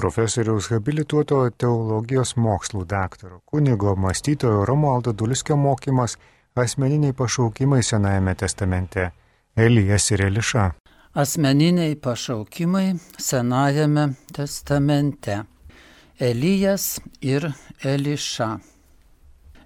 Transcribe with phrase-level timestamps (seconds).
[0.00, 6.16] profesoriaus habilituoto teologijos mokslų daktaro, kunigo mąstytojo Romualdo Dulskio mokymas
[6.56, 9.10] asmeniniai pašaukimai Senajame testamente-
[9.66, 10.70] Elijas ir Eliša.
[11.14, 15.42] Asmeniniai pašaukimai Senajame testamente-
[16.30, 17.50] Elijas ir
[17.84, 18.58] Eliša.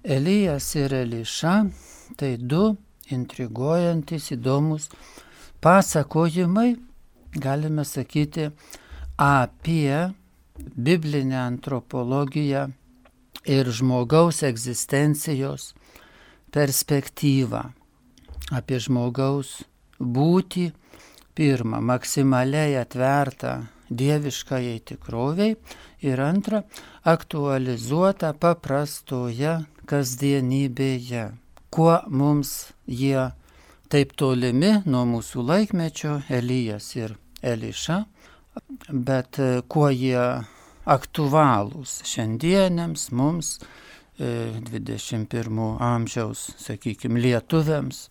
[0.03, 1.53] Elijas ir Eliša
[2.17, 2.75] tai du
[3.11, 4.89] intriguojantis, įdomus
[5.61, 6.75] pasakojimai,
[7.39, 8.49] galime sakyti,
[9.17, 10.13] apie
[10.57, 12.69] biblinę antropologiją
[13.45, 15.73] ir žmogaus egzistencijos
[16.55, 17.61] perspektyvą,
[18.55, 19.61] apie žmogaus
[19.99, 20.69] būti,
[21.35, 25.55] pirmą, maksimaliai atvertą dieviškajai tikroviai
[26.05, 26.63] ir antra,
[27.03, 29.57] aktualizuota paprastoje
[29.89, 31.25] kasdienybėje.
[31.69, 33.27] Kuo mums jie
[33.91, 38.05] taip tolimi nuo mūsų laikmečio, Elijas ir Eliša,
[38.89, 39.39] bet
[39.71, 40.21] kuo jie
[40.85, 43.57] aktualūs šiandienėms mums,
[44.19, 48.05] 21 amžiaus, sakykime, lietuviams,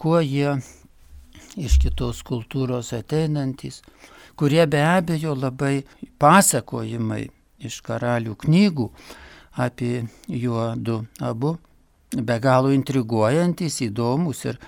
[0.00, 0.54] kuo jie
[1.60, 3.82] iš kitos kultūros ateinantis,
[4.38, 5.84] kurie be abejo labai
[6.18, 7.26] pasakojimai
[7.64, 8.88] iš karalių knygų
[9.64, 11.54] apie juodu abu,
[12.14, 14.58] be galo intriguojantis, įdomus ir,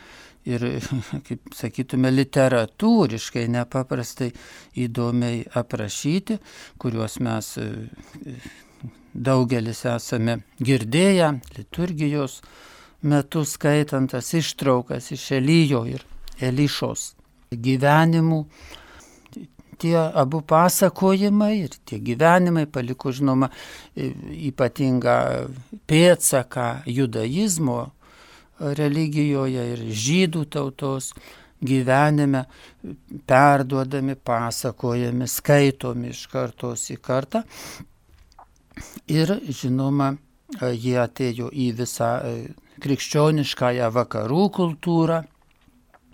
[0.47, 0.67] ir,
[1.27, 4.31] kaip sakytume, literatūriškai nepaprastai
[4.87, 6.39] įdomiai aprašyti,
[6.83, 7.53] kuriuos mes
[9.17, 12.41] daugelis esame girdėję liturgijos
[13.07, 16.05] metu skaitant tas ištraukas iš Elyjo ir
[16.41, 17.13] Elišos
[17.53, 18.43] gyvenimų.
[19.77, 23.51] Tie abu pasakojimai ir tie gyvenimai paliko, žinoma,
[23.93, 25.17] ypatingą
[25.85, 27.83] pėtsaką judaizmo
[28.61, 31.13] religijoje ir žydų tautos
[31.67, 32.45] gyvenime,
[33.27, 37.43] perduodami, pasakojami, skaitomi iš kartos į kartą.
[39.09, 40.13] Ir žinoma,
[40.61, 42.11] jie atėjo į visą
[42.85, 45.23] krikščioniškąją vakarų kultūrą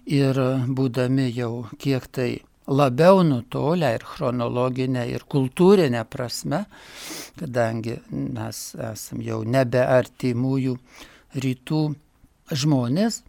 [0.07, 0.39] ir
[0.79, 2.31] būdami jau kiek tai
[2.71, 6.65] labiau nutolę ir chronologinė, ir kultūrinė prasme,
[7.39, 8.63] kadangi mes
[8.93, 10.77] esam jau nebe artimųjų
[11.43, 11.83] rytų
[12.53, 13.23] žmonės,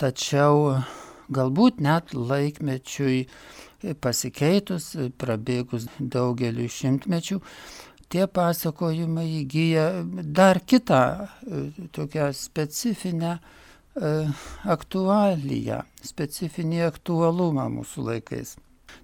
[0.00, 0.82] tačiau
[1.32, 3.26] galbūt net laikmečiui
[4.02, 7.40] pasikeitus, prabėgus daugeliu šimtmečių,
[8.12, 9.86] tie pasakojimai įgyja
[10.22, 11.02] dar kitą
[11.96, 13.38] tokią specifinę
[14.76, 18.56] aktualiją, specifinį aktualumą mūsų laikais.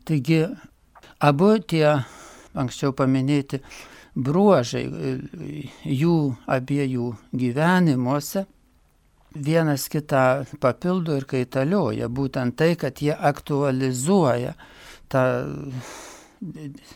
[0.07, 0.45] Taigi
[1.23, 1.87] abu tie
[2.53, 3.63] anksčiau paminėti
[4.15, 4.85] bruožai
[5.89, 6.17] jų
[6.53, 8.45] abiejų gyvenimuose
[9.35, 12.09] vienas kitą papildo ir kaitalioja.
[12.09, 14.55] Būtent tai, kad jie aktualizuoja
[15.13, 15.25] tą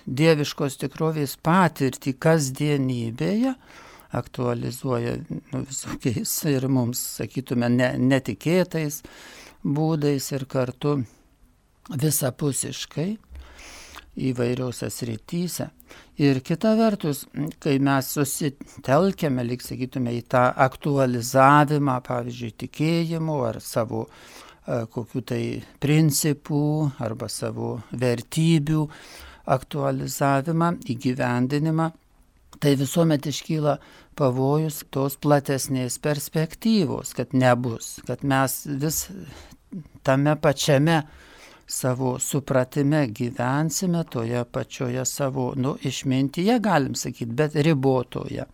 [0.06, 3.54] dieviškos tikrovės patirtį kasdienybėje,
[4.16, 9.02] aktualizuoja nu, visokiais ir mums, sakytume, ne, netikėtais
[9.66, 10.96] būdais ir kartu
[11.91, 13.10] visapusiškai
[14.16, 15.69] įvairiausiose srityse.
[16.21, 17.25] Ir kita vertus,
[17.62, 24.06] kai mes susitelkėme, lik sakytume, į tą aktualizavimą, pavyzdžiui, tikėjimų ar savo
[24.66, 25.43] kokių tai
[25.82, 26.62] principų
[27.05, 28.87] arba savo vertybių
[29.55, 31.91] aktualizavimą, įgyvendinimą,
[32.59, 33.76] tai visuomet iškyla
[34.19, 39.05] pavojus tos platesnės perspektyvos, kad nebus, kad mes vis
[40.06, 41.03] tame pačiame
[41.66, 48.47] savo supratime gyvensime, toje pačioje savo, nu, išmintyje, galim sakyti, bet ribotoje.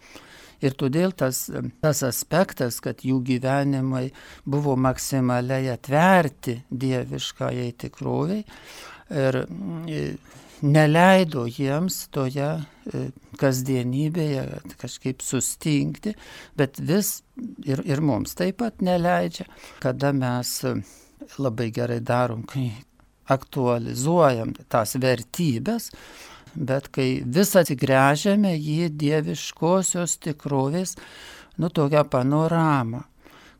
[0.62, 1.48] Ir todėl tas,
[1.82, 4.06] tas aspektas, kad jų gyvenimai
[4.46, 8.44] buvo maksimaliai atverti dieviškajai tikroviai
[9.10, 9.40] ir
[10.62, 12.46] neleido jiems toje
[13.42, 14.44] kasdienybėje
[14.78, 16.14] kažkaip sustingti,
[16.58, 17.16] bet vis
[17.66, 19.48] ir, ir mums taip pat neleidžia,
[19.82, 20.54] kada mes
[21.42, 22.70] labai gerai darom, kai
[23.30, 25.90] aktualizuojam tas vertybės,
[26.54, 30.96] bet kai vis atsigręžiame į dieviškosios tikrovės,
[31.58, 33.06] nu tokią panoramą.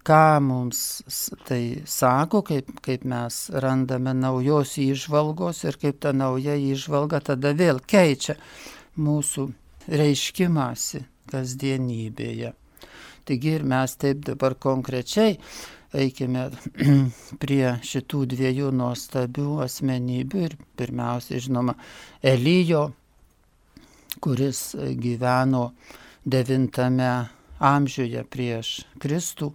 [0.03, 0.81] Ką mums
[1.47, 7.79] tai sako, kaip, kaip mes randame naujos įžvalgos ir kaip ta nauja įžvalga tada vėl
[7.79, 8.35] keičia
[8.99, 9.47] mūsų
[9.87, 12.51] reiškimąsi kasdienybėje.
[13.23, 15.39] Taigi ir mes taip dabar konkrečiai
[15.99, 16.49] eikime
[17.43, 21.77] prie šitų dviejų nuostabių asmenybių ir pirmiausia, žinoma,
[22.23, 22.89] Elijo,
[24.23, 24.73] kuris
[25.03, 25.71] gyveno
[26.25, 27.13] devintame
[27.63, 29.53] amžiuje prieš Kristų,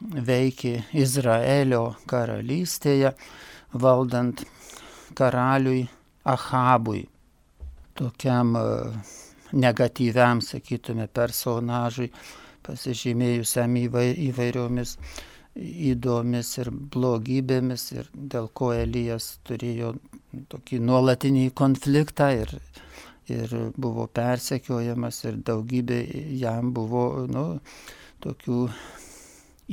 [0.00, 3.12] veikė Izraelio karalystėje,
[3.72, 4.44] valdant
[5.14, 5.88] karaliui
[6.24, 7.08] Ahabui.
[7.94, 8.60] tokiam e,
[9.52, 12.08] negatyviam, sakytume, personažui,
[12.64, 14.94] pasižymėjusiam įvairiomis
[15.58, 19.94] įdomis ir blogybėmis ir dėl ko Elijas turėjo
[20.52, 22.52] tokį nuolatinį konfliktą ir,
[23.30, 25.98] ir buvo persekiojamas ir daugybė
[26.38, 27.44] jam buvo nu,
[28.22, 28.68] tokių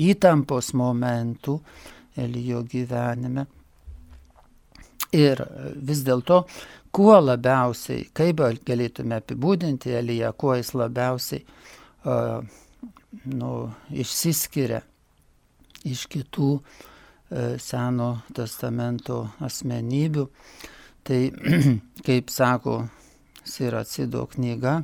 [0.08, 1.60] įtampos momentų
[2.18, 3.46] Elijo gyvenime.
[5.14, 5.40] Ir
[5.88, 6.42] vis dėlto,
[6.92, 12.42] kuo labiausiai, kaip galėtume apibūdinti Eliją, kuo jis labiausiai uh,
[13.30, 13.52] nu,
[13.94, 14.82] išsiskiria
[15.92, 16.62] iš kitų e,
[17.62, 20.28] Seno testamento asmenybių.
[21.08, 21.20] Tai,
[22.08, 22.82] kaip sako
[23.48, 24.82] Siracido knyga,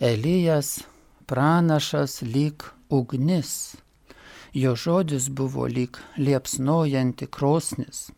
[0.00, 0.78] Elijas
[1.26, 3.76] pranašas lyg ugnis.
[4.52, 8.10] Jo žodis buvo lyg liepsnojanti krosnis.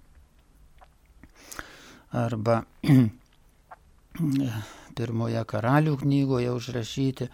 [2.15, 2.63] Arba
[4.99, 7.31] pirmoje karalių knygoje užrašyti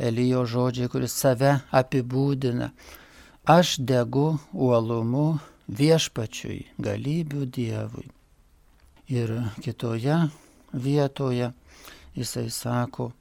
[0.00, 2.70] Elijo žodžiai, kuris save apibūdina
[3.48, 5.38] Aš degu uolumu
[5.72, 8.04] viešpačiui, galybių Dievui.
[9.08, 9.32] Ir
[9.64, 10.16] kitoje
[10.76, 11.48] vietoje
[12.12, 13.12] jisai sako,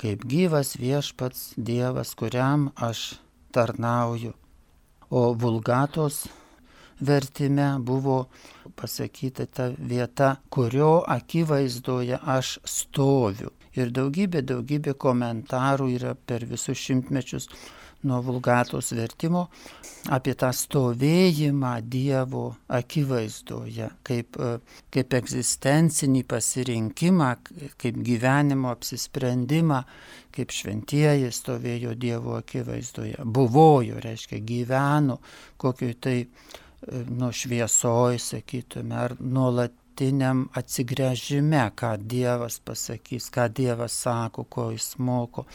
[0.00, 3.20] kaip gyvas viešpats Dievas, kuriam aš
[3.52, 4.32] tarnauju.
[5.10, 6.24] O vulgatos
[7.00, 8.28] vertime buvo
[8.80, 13.52] pasakyta ta vieta, kurio akivaizdoje aš stoviu.
[13.76, 17.50] Ir daugybė, daugybė komentarų yra per visus šimtmečius
[18.02, 19.46] nuo vulgatos vertimo
[20.12, 22.44] apie tą stovėjimą Dievo
[22.78, 24.50] akivaizdoje, kaip, e,
[24.94, 27.30] kaip egzistencinį pasirinkimą,
[27.80, 29.80] kaip gyvenimo apsisprendimą,
[30.36, 33.18] kaip šventieji stovėjo Dievo akivaizdoje.
[33.24, 35.18] Buvojo, reiškia, gyveno
[35.58, 36.28] kokioj tai e,
[37.10, 45.46] nuo šviesoj, sakytume, ar nuolatiniam atsigręžime, ką Dievas pasakys, ką Dievas sako, ko jis moko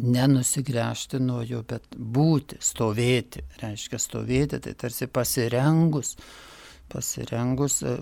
[0.00, 3.44] nenusigręžti nuo jo, bet būti, stovėti.
[3.60, 6.14] Reiškia stovėti, tai tarsi pasirengus,
[6.92, 7.96] pasirengus e,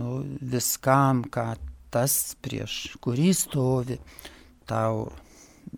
[0.00, 1.52] nu, viskam, ką
[1.94, 4.00] tas prieš kurį stovi,
[4.66, 5.06] tau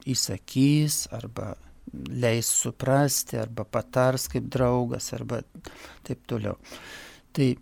[0.09, 1.53] įsakys arba
[1.93, 5.43] leis suprasti, arba patars kaip draugas, arba
[6.07, 6.57] taip toliau.
[7.37, 7.53] Tai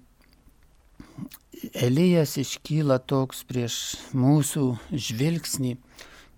[1.72, 3.76] Elijas iškyla toks prieš
[4.12, 5.76] mūsų žvilgsnį,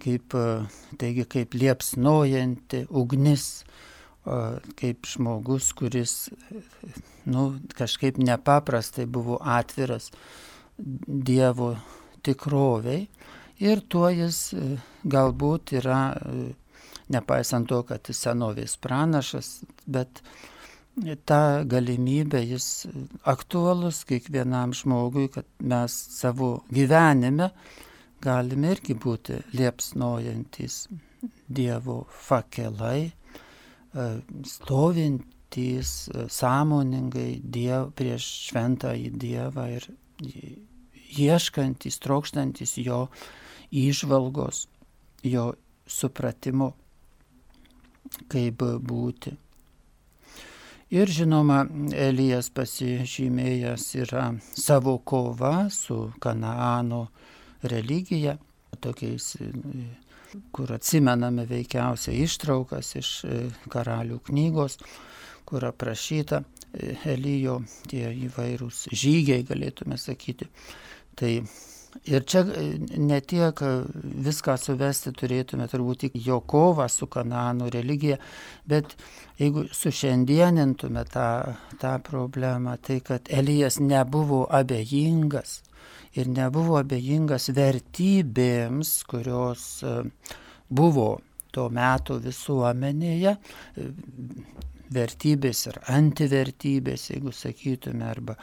[0.02, 0.46] kaip, e,
[1.00, 3.64] taigi, kaip liepsnojanti ugnis,
[4.74, 6.12] kaip žmogus, kuris
[7.30, 7.44] nu,
[7.78, 10.10] kažkaip nepaprastai buvo atviras
[10.76, 11.76] Dievo
[12.26, 13.06] tikroviai
[13.62, 14.66] ir tuo jis e,
[15.08, 16.50] galbūt yra, e,
[17.12, 20.20] nepaisant to, kad jis senovės pranašas, bet
[21.28, 22.86] ta galimybė jis
[23.28, 27.50] aktualus kiekvienam žmogui, kad mes savo gyvenime
[28.26, 30.86] galime irgi būti liepsnojantis
[31.48, 34.06] Dievo fakelai, e,
[34.46, 39.88] stovintys e, sąmoningai diev, prieš šventąjį Dievą ir
[41.16, 43.06] ieškantis, trokštantis jo
[43.70, 44.66] išvalgos,
[45.24, 45.48] jo
[45.86, 46.72] supratimo,
[48.30, 49.34] kaip būti.
[50.94, 51.64] Ir žinoma,
[51.98, 57.08] Elijas pasižymėjęs yra savo kova su Kanaano
[57.72, 58.36] religiją,
[58.80, 59.34] tokiais,
[60.52, 63.38] kur atsimename veikiausiai ištraukas iš e,
[63.72, 64.78] karalių knygos,
[65.46, 70.48] kur aprašyta e, Elijo tie įvairūs žygiai, galėtume sakyti.
[71.16, 71.32] Tai
[72.04, 72.66] ir čia e,
[73.00, 73.62] ne tiek
[74.26, 78.18] viską suvesti turėtume turbūt tik jo kovą su Kananų religija,
[78.68, 78.96] bet
[79.40, 81.30] jeigu sušiandienintume tą,
[81.80, 85.60] tą problemą, tai kad Elijas nebuvo abejingas
[86.16, 89.96] ir nebuvo abejingas vertybėms, kurios e,
[90.68, 91.10] buvo
[91.54, 93.90] to meto visuomenėje, e,
[94.96, 98.36] vertybės ir antivertybės, jeigu sakytume, arba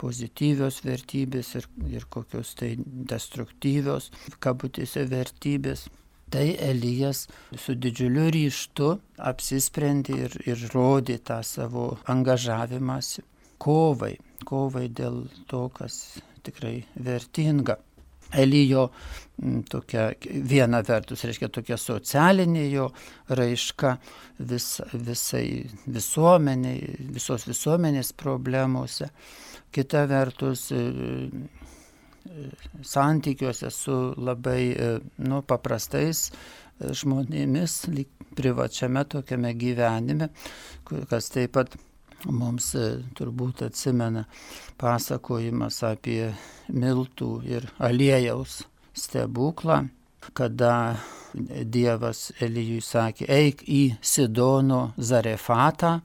[0.00, 2.74] pozityvios vertybės ir, ir kokios tai
[3.12, 4.10] destruktyvios,
[4.44, 5.86] kabutėse vertybės.
[6.26, 7.28] Tai Elijas
[7.62, 8.88] su didžiuliu ryštu
[9.30, 13.22] apsisprendė ir, ir rodė tą savo angažavimąsi
[13.62, 17.78] kovai, kovai dėl to, kas tikrai vertinga.
[18.34, 18.88] Elijo
[19.70, 20.08] tokia
[20.50, 22.88] viena vertus, reiškia tokia socialinė jo
[23.38, 23.92] raiška
[24.50, 25.44] vis, visai
[25.86, 29.12] visuomeniai, visos visuomenės problemuose.
[29.70, 30.82] Kita vertus, e,
[32.26, 32.50] e,
[32.82, 36.30] santykiuose su labai e, nu, paprastais
[36.80, 37.82] žmonėmis,
[38.36, 40.30] privačiame tokiame gyvenime,
[41.08, 41.76] kas taip pat
[42.24, 44.24] mums e, turbūt atsimena
[44.80, 46.32] pasakojimas apie
[46.72, 48.62] miltų ir aliejaus
[48.96, 49.84] stebuklą,
[50.34, 50.96] kada
[51.36, 55.98] Dievas Elijui sakė, eik į Sidono Zarefatą,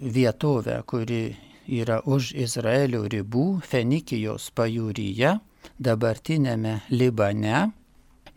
[0.00, 1.36] vietovę, kuri
[1.68, 5.36] yra už Izraelio ribų, Fenikijos pajūryje,
[5.78, 7.68] dabartinėme Libane.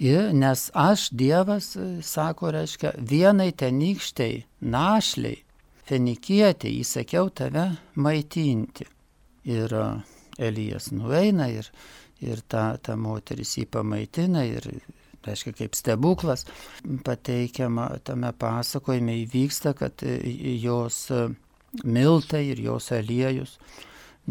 [0.02, 1.72] Ir nes aš Dievas,
[2.04, 5.40] sako, reiškia, vienai tenykščiai našliai
[5.90, 8.88] fenikietė, įsakiau tave maitinti.
[9.50, 9.86] Ir e,
[10.42, 11.68] Elijas nueina ir,
[12.22, 14.68] ir ta, ta moteris jį pamaitina ir,
[15.26, 16.46] reiškia, kaip stebuklas
[17.06, 20.18] pateikiama tame pasakojime įvyksta, kad e,
[20.62, 21.26] jos e,
[21.84, 23.58] miltai ir jos aliejus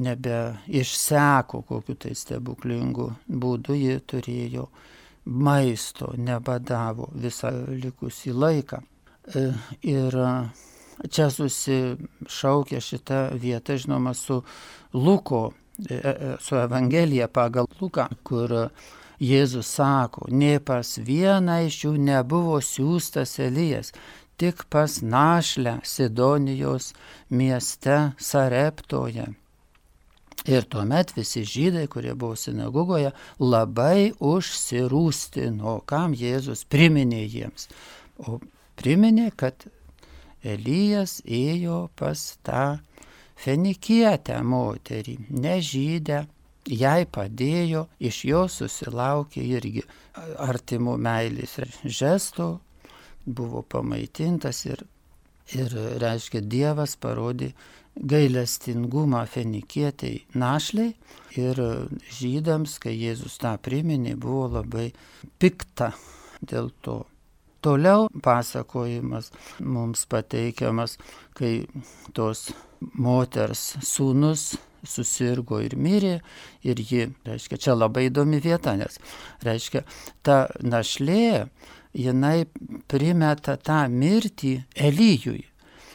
[0.00, 0.38] nebe
[0.68, 4.68] išseko kokiu tai stebuklingu būdu, ji turėjo
[5.24, 8.80] maisto, nebadavo visą likusį laiką.
[9.82, 10.16] Ir
[11.08, 14.42] Čia susišaukia šita vieta, žinoma, su
[14.92, 15.52] Luko,
[15.88, 18.52] e, e, su Evangelija pagal Luką, kur
[19.20, 23.92] Jėzus sako, ne pas vieną iš jų nebuvo siūstas Elijas,
[24.40, 26.94] tik pas našlę Sidonijos
[27.28, 29.26] mieste Sareptoje.
[30.48, 37.68] Ir tuomet visi žydai, kurie buvo sinagogoje, labai užsirūstino, kam Jėzus priminė jiems.
[38.24, 38.40] O
[38.80, 39.68] priminė, kad
[40.44, 42.80] Elijas ėjo pas tą
[43.40, 46.24] fenikietę moterį, nežydę,
[46.68, 49.84] jai padėjo, iš jo susilaukė irgi
[50.44, 52.48] artimų meilės žestų,
[53.26, 54.84] buvo pamaitintas ir,
[55.56, 57.52] ir reiškia, Dievas parodė
[57.96, 60.94] gailestingumą fenikietiai našliai
[61.40, 61.60] ir
[62.16, 64.90] žydams, kai Jėzus tą priminė, buvo labai
[65.38, 65.92] pikta
[66.40, 67.02] dėl to.
[67.60, 70.96] Toliau pasakojimas mums pateikiamas,
[71.36, 71.66] kai
[72.16, 72.48] tos
[72.96, 74.54] moters sūnus
[74.86, 76.14] susirgo ir mirė
[76.64, 78.96] ir ji, reiškia, čia labai įdomi vieta, nes,
[79.44, 79.84] reiškia,
[80.24, 81.50] ta našlė,
[81.92, 82.46] jinai
[82.88, 84.54] primeta tą mirtį
[84.88, 85.44] Elyjui.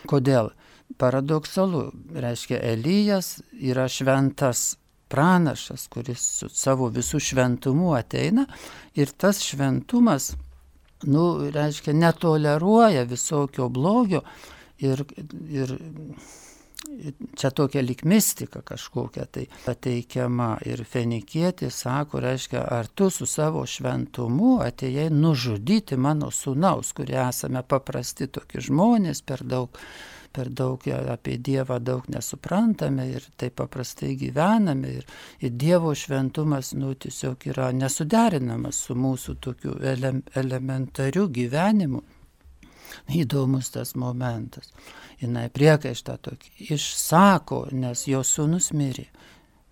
[0.09, 0.53] Kodėl?
[1.01, 4.75] Paradoksalu, reiškia, Elyjas yra šventas
[5.09, 8.45] pranašas, kuris su savo visų šventumu ateina
[8.97, 10.35] ir tas šventumas
[11.03, 14.21] nu, reiškia, netoleruoja visokio blogio
[14.79, 15.03] ir,
[15.49, 15.77] ir
[17.35, 20.55] čia tokia lik mistika kažkokia tai pateikiama.
[20.65, 27.63] Ir fenikietis sako, reiškia, ar tu su savo šventumu atėjai nužudyti mano sūnaus, kurie esame
[27.63, 29.79] paprasti tokie žmonės per daug
[30.35, 35.05] per daug apie Dievą daug nesuprantame ir taip paprastai gyvename ir,
[35.39, 42.03] ir Dievo šventumas, nu, tiesiog yra nesuderinamas su mūsų tokiu ele, elementariu gyvenimu.
[43.15, 44.71] Įdomus tas momentas.
[45.19, 49.07] Jis priekaištą tokį išsako, nes jo sūnus mirė.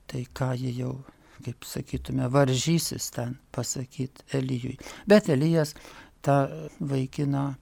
[0.08, 0.94] Tai ką jie jau,
[1.44, 4.78] kaip sakytume, varžysis ten pasakyti Elyjui.
[5.08, 5.74] Bet Elijas
[6.24, 6.46] tą
[6.80, 7.54] vaikiną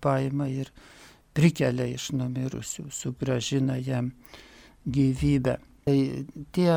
[0.00, 0.70] paima ir
[1.36, 4.12] prikelia iš numirusių, sugražina jam
[4.86, 5.58] gyvybę.
[5.84, 5.98] Tai
[6.54, 6.72] tie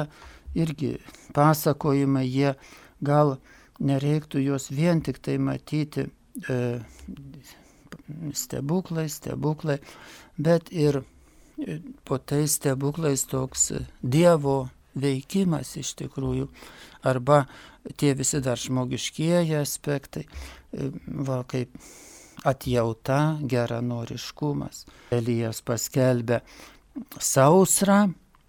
[0.56, 0.98] irgi
[1.36, 2.54] pasakojimai, jie
[3.04, 3.38] gal
[3.84, 6.60] nereiktų juos vien tik tai matyti e,
[8.34, 9.80] stebuklai, stebuklai,
[10.38, 16.48] bet ir e, po tais stebuklais toks Dievo veikimas iš tikrųjų,
[17.10, 17.44] arba
[17.98, 21.74] tie visi dar žmogiškieji aspektai, e, va kaip
[22.44, 23.20] atjauta,
[23.50, 24.86] geranoriškumas.
[25.16, 26.42] Elijas paskelbė
[27.20, 28.02] sausrą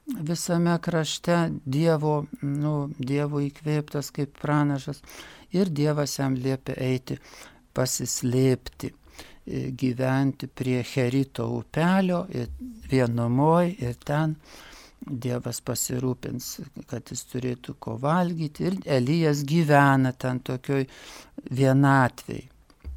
[0.07, 5.01] visame krašte, dievo, nu, dievo įkvėptas kaip pranašas
[5.57, 7.17] ir dievas jam liepia eiti
[7.75, 8.95] pasislėpti e,
[9.73, 12.25] gyventi prie Herito upelio
[12.91, 14.39] vienumoj ir ten
[15.05, 16.47] Dievas pasirūpins,
[16.89, 20.87] kad jis turėtų ko valgyti ir Elijas gyvena ten tokioj
[21.53, 22.47] vienatvėj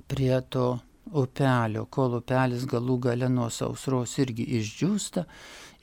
[0.08, 0.70] prie to
[1.12, 5.26] upelio, kol upelis galų gale nuo sausros irgi išdžiūsta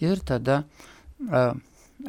[0.04, 0.62] ir tada
[1.30, 1.44] a,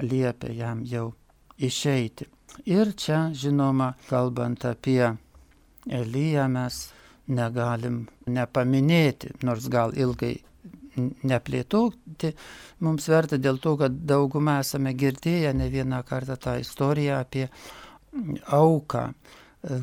[0.02, 1.12] liepia jam jau
[1.58, 2.28] išeiti.
[2.72, 5.14] Ir čia, žinoma, kalbant apie
[5.86, 6.78] Eliją, mes
[7.28, 10.36] negalim nepaminėti, nors gal ilgai
[10.96, 12.32] neplėtoti,
[12.86, 17.50] mums verta dėl to, kad daugumą esame girdėję ne vieną kartą tą istoriją apie
[18.56, 19.10] auką,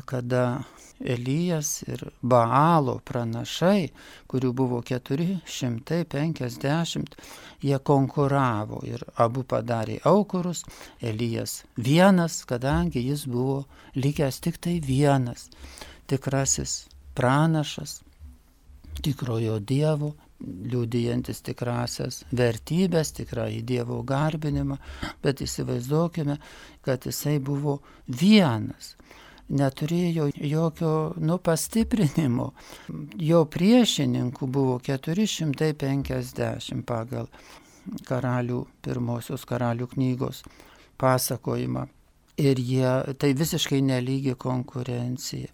[0.05, 0.63] kada
[0.99, 3.89] Elijas ir Baalo pranašai,
[4.31, 7.15] kurių buvo 450,
[7.61, 10.63] jie konkuravo ir abu padarė aukurus,
[11.01, 15.49] Elijas vienas, kadangi jis buvo likęs tik tai vienas,
[16.07, 16.87] tikrasis
[17.17, 18.01] pranašas,
[19.03, 24.77] tikrojo Dievo liūdijantis tikrasias vertybės, tikrąjį Dievo garbinimą,
[25.23, 26.37] bet įsivaizduokime,
[26.83, 28.95] kad jisai buvo vienas
[29.49, 32.53] neturėjo jokio nu, pastiprinimo.
[33.19, 37.27] Jo priešininkų buvo 450 pagal
[38.07, 40.43] karalių, pirmosios karalių knygos
[40.97, 41.87] pasakojimą.
[42.41, 45.47] Ir jie, tai visiškai nelygi konkurencija.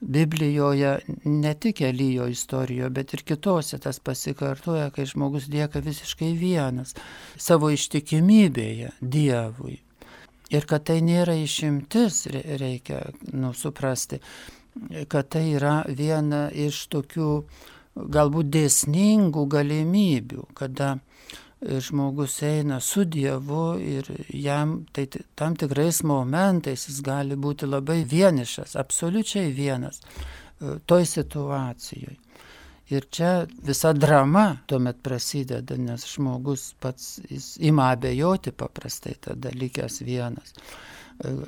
[0.00, 6.96] Biblijoje ne tik Elyjo istorijoje, bet ir kitose tas pasikartoja, kai žmogus lieka visiškai vienas
[7.36, 9.78] savo ištikimybėje Dievui.
[10.50, 12.24] Ir kad tai nėra išimtis,
[12.60, 14.18] reikia nu, suprasti,
[15.08, 17.30] kad tai yra viena iš tokių
[17.94, 20.96] galbūt dėsningų galimybių, kada
[21.60, 28.76] žmogus eina su Dievu ir jam tai tam tikrais momentais jis gali būti labai vienišas,
[28.80, 32.16] absoliučiai vienas e, toj situacijoje.
[32.90, 37.20] Ir čia visa drama tuomet prasideda, nes žmogus pats
[37.58, 40.56] ima abejoti paprastai tada likęs vienas.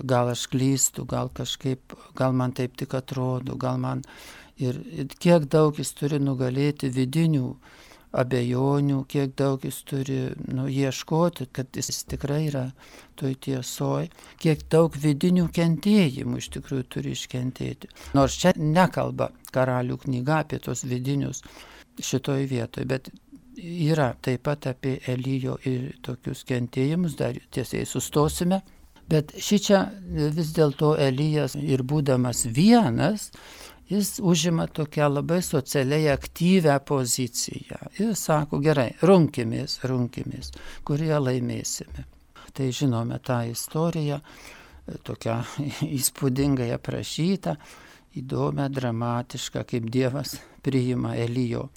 [0.05, 4.05] Gal aš klystu, gal kažkaip, gal man taip tik atrodo, gal man
[4.57, 7.49] ir, ir kiek daug jis turi nugalėti vidinių
[8.13, 10.19] abejonių, kiek daug jis turi
[10.53, 12.67] nu, ieškoti, kad jis tikrai yra
[13.17, 14.11] toj tiesoj,
[14.43, 17.91] kiek daug vidinių kentėjimų iš tikrųjų turi iškentėti.
[18.17, 21.43] Nors čia nekalba karalių knyga apie tos vidinius
[22.03, 23.11] šitoj vietoje, bet
[23.57, 28.63] yra taip pat apie Elijo ir tokius kentėjimus, dar tiesiai sustosime.
[29.13, 29.81] Bet ši čia
[30.33, 33.31] vis dėlto Elijas ir būdamas vienas,
[33.93, 37.79] jis užima tokią labai socialiai aktyvę poziciją.
[37.99, 40.53] Jis sako, gerai, runkimės, runkimės,
[40.87, 42.07] kurie laimėsime.
[42.53, 44.21] Tai žinome tą istoriją,
[45.07, 45.39] tokią
[45.99, 47.57] įspūdingai aprašytą,
[48.21, 51.69] įdomią, dramatišką, kaip Dievas priima Elijo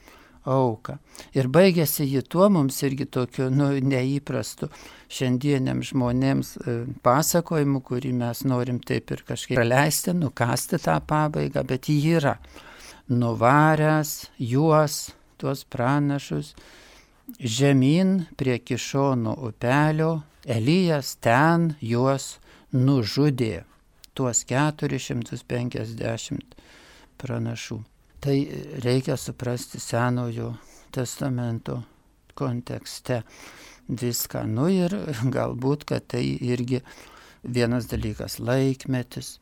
[0.46, 0.98] auką.
[1.36, 4.70] Ir baigėsi ji tuo mums irgi tokiu nu, neįprastu
[5.12, 11.90] šiandieniam žmonėms e, pasakojimu, kurį mes norim taip ir kažkaip praleisti, nukasti tą pabaigą, bet
[11.90, 12.38] ji yra
[13.10, 16.56] nuvaręs juos, tuos pranašus,
[17.40, 22.38] žemyn prie kišono upelio, Elijas ten juos
[22.70, 23.66] nužudė,
[24.14, 26.54] tuos 450
[27.18, 27.95] pranašų.
[28.22, 28.38] Tai
[28.84, 30.54] reikia suprasti senojo
[30.92, 31.82] testamento
[32.34, 33.22] kontekste
[33.90, 34.46] viską.
[34.48, 34.96] Nu ir
[35.36, 36.82] galbūt, kad tai irgi
[37.46, 39.36] vienas dalykas laikmetis,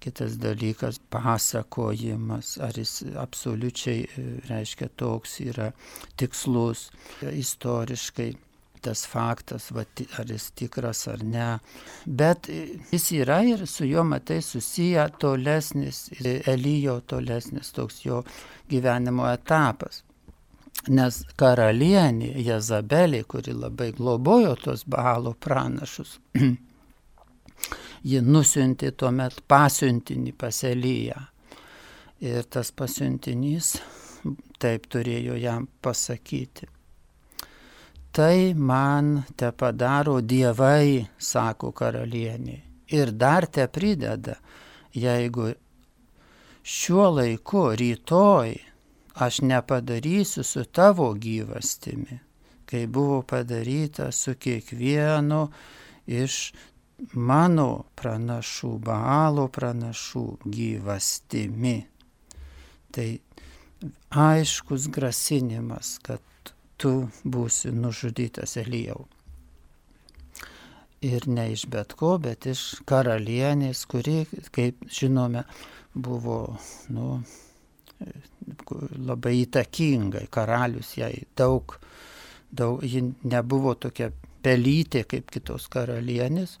[0.00, 4.06] kitas dalykas pasakojimas, ar jis absoliučiai,
[4.48, 5.72] reiškia, toks yra
[6.16, 6.88] tikslus
[7.20, 8.32] istoriškai
[8.82, 9.84] tas faktas, va,
[10.18, 11.48] ar jis tikras ar ne.
[12.06, 12.48] Bet
[12.92, 16.08] jis yra ir su juo matai susiję tolesnis,
[16.46, 18.22] Elijo tolesnis toks jo
[18.70, 20.02] gyvenimo etapas.
[20.88, 26.16] Nes karalienė Jezabelė, kuri labai globojo tos balo pranašus,
[28.10, 31.22] ji nusiuntė tuomet pasiuntinį pas Eliją.
[32.22, 33.76] Ir tas pasiuntinys
[34.62, 36.68] taip turėjo jam pasakyti
[38.12, 42.58] tai man te padaro dievai, sako karalienė.
[42.92, 44.36] Ir dar te prideda,
[44.92, 45.48] jeigu
[46.62, 48.52] šiuo laiku, rytoj,
[49.24, 52.18] aš nepadarysiu su tavo gyvastimi,
[52.68, 55.46] kai buvo padaryta su kiekvienu
[56.06, 56.36] iš
[57.16, 61.78] mano pranašų, baalo pranašų gyvastimi.
[62.92, 63.08] Tai
[64.12, 66.20] aiškus grasinimas, kad
[66.82, 66.92] tu
[67.24, 69.04] būsi nužudytas Elijau.
[71.02, 74.22] Ir ne iš bet ko, bet iš karalienės, kuri,
[74.54, 75.42] kaip žinome,
[75.94, 76.38] buvo
[76.94, 77.16] nu,
[79.06, 81.74] labai įtakingai, karalius jai daug,
[82.50, 86.56] daug, ji nebuvo tokia pelytė kaip kitos karalienės,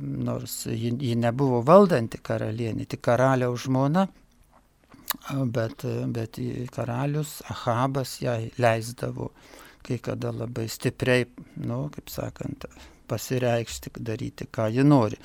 [0.00, 4.06] nors ji, ji nebuvo valdanti karalienė, tik karaliaus žmona,
[5.54, 6.40] bet, bet
[6.74, 9.30] karalius Ahabas jai leisdavo
[9.84, 11.26] kai kada labai stipriai,
[11.68, 12.64] nu, kaip sakant,
[13.08, 15.18] pasireikšti, daryti, ką ji nori.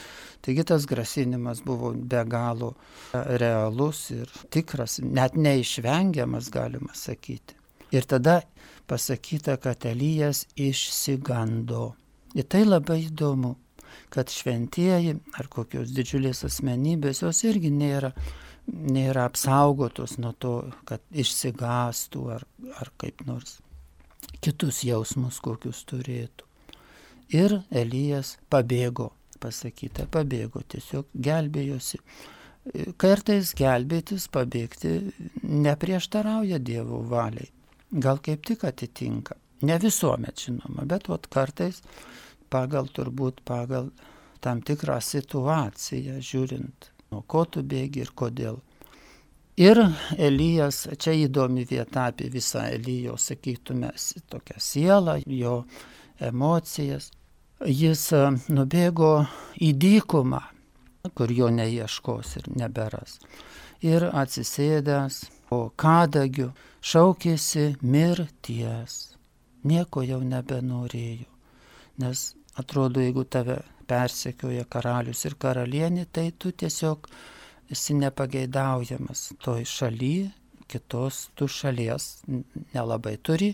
[0.43, 2.73] Taigi tas grasinimas buvo be galo
[3.13, 7.55] realus ir tikras, net neišvengiamas, galima sakyti.
[7.95, 8.41] Ir tada
[8.89, 11.93] pasakyta, kad Elijas išsigando.
[12.35, 13.55] Ir tai labai įdomu,
[14.13, 18.11] kad šventieji ar kokios didžiulės asmenybės jos irgi nėra
[18.69, 20.53] nėra apsaugotos nuo to,
[20.89, 22.45] kad išsigastų ar,
[22.81, 23.59] ar kaip nors
[24.43, 26.47] kitus jausmus, kokius turėtų.
[27.35, 31.99] Ir Elijas pabėgo, pasakyta, pabėgo, tiesiog gelbėjosi.
[33.01, 34.97] Kartais gelbėtis, pabėgti
[35.43, 37.49] neprieštarauja Dievo valiai.
[37.91, 39.35] gal kaip tik atitinka.
[39.61, 41.81] Ne visuomet žinoma, bet vat kartais
[42.49, 43.89] pagal turbūt pagal
[44.39, 48.59] tam tikrą situaciją žiūrint, nuo ko tu bėgi ir kodėl.
[49.59, 49.81] Ir
[50.15, 53.91] Elijas, čia įdomi vieta apie visą Elijo, sakytume,
[54.31, 55.63] tokią sielą, jo
[56.19, 57.09] emocijas.
[57.67, 58.21] Jis e,
[58.55, 59.25] nubėgo
[59.59, 60.39] į dykumą,
[61.11, 63.17] kur jo neieškos ir neberas.
[63.83, 69.17] Ir atsisėdęs po kadagiu šaukėsi mirties.
[69.67, 71.27] Nieko jau nebenorėjo.
[71.99, 77.09] Nes atrodo, jeigu tave persekioja karalius ir karalienė, tai tu tiesiog
[77.73, 80.13] esi nepageidaujamas toj šaly,
[80.69, 82.09] kitos tu šalies
[82.73, 83.53] nelabai turi,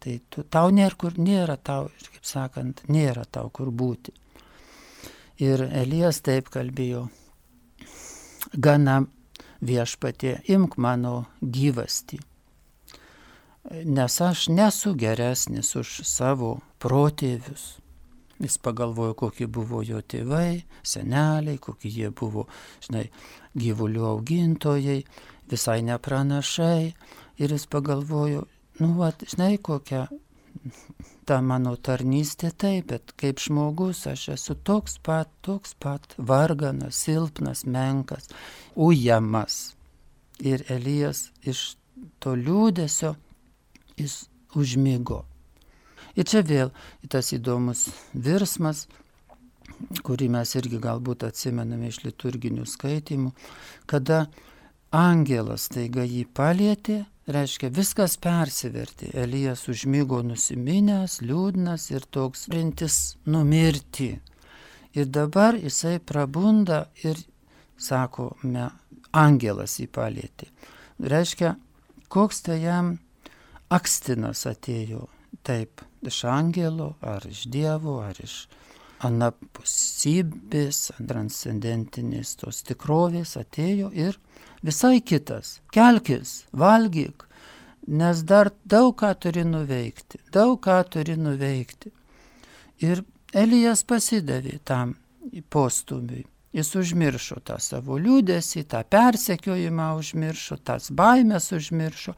[0.00, 4.14] tai tu, tau nėra kur, nėra tau, kaip sakant, nėra tau kur būti.
[5.44, 7.06] Ir Elijas taip kalbėjo,
[8.56, 9.02] gana
[9.64, 12.20] viešpatė, imk mano gyvastį,
[13.84, 17.74] nes aš nesu geresnis už savo protėvius
[18.42, 22.44] Jis pagalvojo, kokie buvo jo tėvai, seneliai, kokie jie buvo,
[22.84, 23.06] žinai,
[23.56, 24.98] gyvulių augintojai,
[25.48, 26.92] visai nepranašai.
[27.40, 28.44] Ir jis pagalvojo,
[28.80, 30.06] nu, va, žinai, kokia
[31.26, 37.64] ta mano tarnystė taip, bet kaip žmogus aš esu toks pat, toks pat varganas, silpnas,
[37.66, 38.30] menkas,
[38.74, 39.74] ujamas.
[40.44, 41.76] Ir Elijas iš
[42.20, 43.14] to liūdėsio
[43.96, 45.24] jis užmygo.
[46.16, 46.72] Ir čia vėl
[47.12, 48.86] tas įdomus virsmas,
[50.06, 53.32] kurį mes irgi galbūt atsimename iš liturginių skaitimų,
[53.90, 54.26] kada
[54.96, 59.10] angelas taiga jį palėtė, reiškia viskas persivertė.
[59.12, 64.14] Elijas užmygo nusiminęs, liūdnas ir toks rintis numirti.
[64.96, 67.20] Ir dabar jisai prabunda ir
[67.76, 68.70] sako, me,
[69.12, 70.48] angelas jį palėtė.
[71.02, 71.56] Reiškia,
[72.08, 72.94] koks tai jam
[73.68, 75.04] akstinas atėjo.
[75.46, 78.46] Taip, iš angelo, ar iš dievo, ar iš
[79.04, 84.16] anapusybės, transcendentinės tos tikrovės atėjo ir
[84.64, 85.60] visai kitas.
[85.74, 87.26] Kelkis, valgyk,
[87.86, 91.92] nes dar daug ką turi nuveikti, daug ką turi nuveikti.
[92.84, 93.04] Ir
[93.36, 94.94] Elijas pasidavė tam
[95.50, 96.24] postumiui.
[96.56, 102.14] Jis užmiršo tą savo liūdėsi, tą persekiojimą užmiršo, tas baimės užmiršo,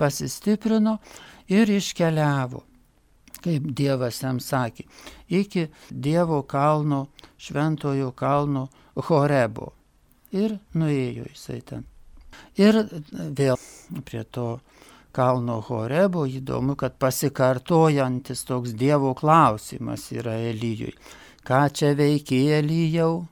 [0.00, 0.96] pasistiprino
[1.52, 2.62] ir iškeliavo
[3.44, 4.86] kaip Dievas jam sakė,
[5.28, 7.06] iki Dievo kalno,
[7.38, 8.68] šventojo kalno
[9.08, 9.72] Horebo.
[10.32, 11.84] Ir nuėjo jisai ten.
[12.56, 12.78] Ir
[13.12, 13.58] vėl
[14.08, 14.60] prie to
[15.12, 20.94] kalno Horebo įdomu, kad pasikartojantis toks Dievo klausimas yra Elyjui.
[21.44, 23.26] Ką čia veikia Elyjau?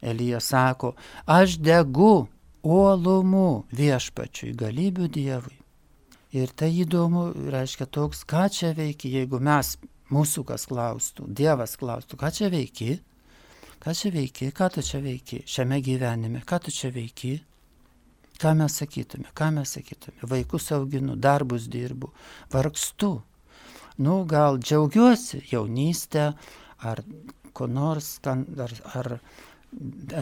[0.00, 0.94] Elija sako,
[1.26, 2.26] aš degu
[2.62, 5.59] uolumu viešpačiui, galybių Dievui.
[6.30, 9.74] Ir tai įdomu, reiškia toks, ką čia veiki, jeigu mes,
[10.14, 13.00] mūsų kas klaustų, Dievas klaustų, ką čia veiki,
[13.82, 17.32] ką čia veiki, ką tu čia veiki šiame gyvenime, ką tu čia veiki,
[18.38, 22.12] ką mes sakytume, ką mes sakytume, vaikus auginu, darbus dirbu,
[22.54, 23.16] vargstu.
[24.00, 26.30] Nu, gal džiaugiuosi jaunystę,
[26.78, 27.02] ar
[27.52, 29.16] ko nors, ar, ar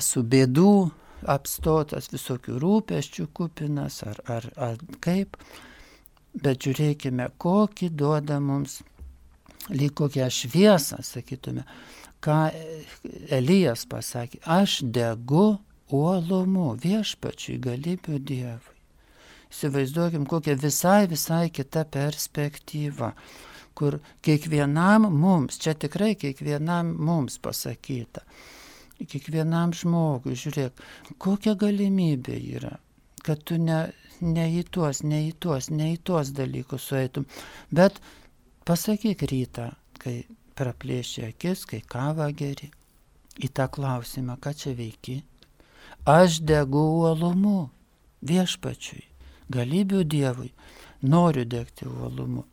[0.01, 0.73] esu bėdų
[1.29, 5.37] apstotas, visokių rūpeščių kupinas, ar, ar, ar kaip
[6.43, 8.81] bet žiūrėkime, kokį duoda mums,
[9.71, 11.65] lyg kokią šviesą, sakytume,
[12.25, 12.49] ką
[13.35, 15.59] Elijas pasakė, aš degu
[15.95, 18.75] uolumu viešpačiui galybių Dievui.
[19.49, 23.15] Įsivaizduokim, kokia visai, visai kita perspektyva,
[23.79, 23.97] kur
[24.27, 28.27] kiekvienam mums, čia tikrai kiekvienam mums pasakyta,
[28.99, 30.83] kiekvienam žmogui, žiūrėk,
[31.23, 32.75] kokia galimybė yra,
[33.25, 33.87] kad tu ne,
[34.23, 37.27] ne į tuos, ne į tuos, ne į tuos dalykus sueitum.
[37.71, 38.01] Bet
[38.69, 40.23] pasakyk rytą, kai
[40.59, 42.71] praplėšia akis, kai kavą geri,
[43.39, 45.21] į tą klausimą, ką čia veiki.
[46.09, 47.69] Aš degu uolumu
[48.27, 49.05] viešpačiui,
[49.53, 50.51] galybių Dievui,
[51.03, 52.45] noriu degti uolumu.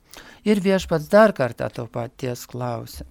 [0.45, 3.07] Ir viešpats dar kartą to paties klausia.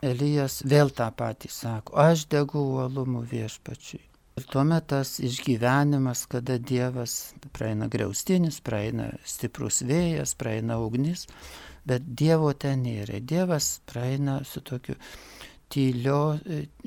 [0.00, 4.09] Elijas vėl tą patį sako, aš degu uolumu viešpačiui.
[4.40, 11.26] Ir tuomet tas išgyvenimas, kada Dievas praeina griaustinis, praeina stiprus vėjas, praeina ugnis,
[11.84, 13.18] bet Dievo ten nėra.
[13.20, 14.96] Dievas praeina su tokiu
[15.68, 16.38] tylio,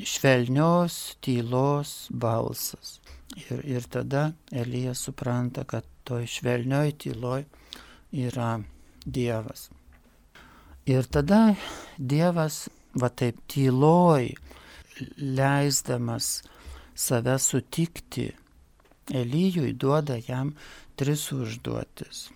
[0.02, 2.96] švelnios, tylos balsas.
[3.38, 7.44] Ir, ir tada Elijas supranta, kad toj švelnioj tyloj
[8.24, 8.56] yra
[9.06, 9.68] Dievas.
[10.90, 11.44] Ir tada
[12.00, 12.64] Dievas,
[12.98, 14.34] va taip tyloj,
[15.22, 16.40] leisdamas
[16.96, 18.32] save sutikti,
[19.12, 20.54] Elyjui duoda jam
[20.96, 22.30] tris užduotis.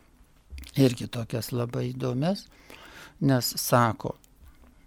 [0.77, 2.43] irgi tokias labai įdomias,
[3.25, 4.15] nes sako,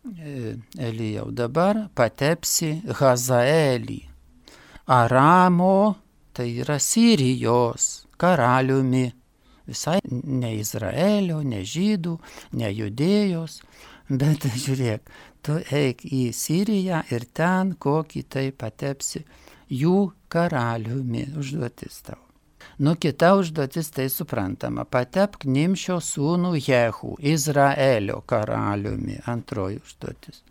[0.07, 4.01] e, Elijau dabar patepsi Hazaelį,
[4.91, 5.97] Aramo,
[6.35, 9.07] tai yra Sirijos karaliumi,
[9.67, 12.17] visai ne Izraelio, ne žydų,
[12.59, 13.61] ne judėjos,
[14.11, 15.11] bet žiūrėk,
[15.43, 19.23] tu eik į Siriją ir ten kokį tai patepsi
[19.71, 22.19] jų karaliumi užduotis tau.
[22.81, 24.85] Nu, kita užduotis tai suprantama.
[24.85, 29.19] Patepk Nimšio sūnų Jehų, Izraelio karaliumi.
[29.29, 30.43] Antroji užduotis.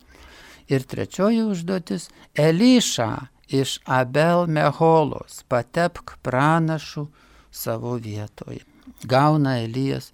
[0.70, 2.10] Ir trečioji užduotis-
[2.48, 5.44] Elišą iš Abel Meholos.
[5.50, 7.08] Patepk pranašų
[7.52, 8.62] savo vietoje.
[9.06, 10.12] Gauna Elijas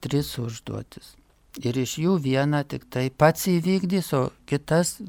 [0.00, 1.16] tris užduotis.
[1.60, 5.00] Ir iš jų vieną tik tai pats įvykdys, o kitas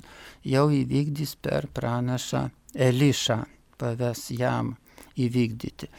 [0.43, 3.39] jau įvykdys per pranašą Elišą,
[3.79, 4.75] paves jam
[5.19, 5.89] įvykdyti.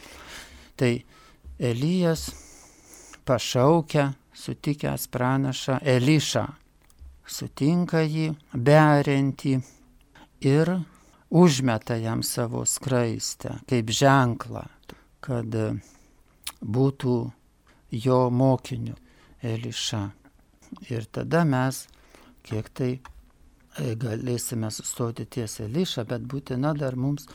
[0.77, 0.93] Tai
[1.59, 2.31] Elijas
[3.25, 6.45] pašaukia, sutikęs pranašą Elišą,
[7.27, 9.57] sutinka jį, berinti
[10.41, 10.73] ir
[11.29, 14.65] užmeta jam savo skraistę kaip ženklą,
[15.21, 15.53] kad
[16.61, 17.15] būtų
[17.91, 18.97] jo mokiniu
[19.41, 20.01] Eliša.
[20.89, 21.85] Ir tada mes
[22.47, 22.91] kiek tai
[23.79, 27.27] galėsime sustoti ties Elišą, bet būtina dar mums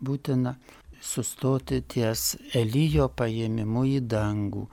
[0.00, 0.54] būtina
[1.00, 4.66] sustoti ties Elijo paėmimu į dangų,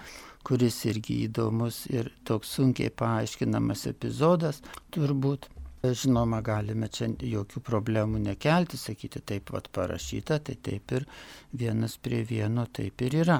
[0.45, 5.49] kuris irgi įdomus ir toks sunkiai paaiškinamas epizodas turbūt.
[5.85, 11.05] Žinoma, galime čia jokių problemų nekelti, sakyti taip pat parašyta, tai taip ir
[11.53, 13.35] vienas prie vieno taip ir yra,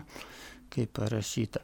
[0.70, 1.64] kaip parašyta.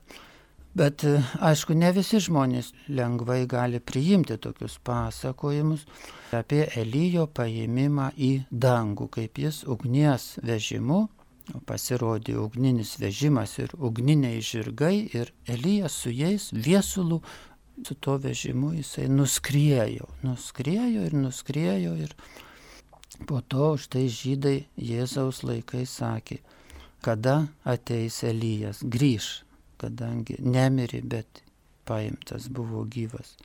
[0.77, 1.03] Bet
[1.43, 5.83] aišku, ne visi žmonės lengvai gali priimti tokius pasakojimus
[6.31, 11.09] apie Elijo paėmimą į dangų, kaip jis ugnies vežimu
[11.67, 17.19] pasirodė ugninis vežimas ir ugniniai žirgai ir Elijas su jais viesulų
[17.85, 22.15] su to vežimu jisai nuskriejo, nuskriejo ir nuskriejo ir
[23.27, 26.39] po to štai žydai Jėzaus laikai sakė,
[27.01, 29.41] kada ateis Elijas, grįž,
[29.81, 31.41] kadangi nemiri, bet
[31.89, 33.35] paimtas buvo gyvas.